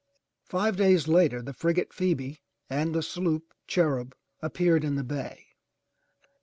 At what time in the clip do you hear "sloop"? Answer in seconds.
3.03-3.53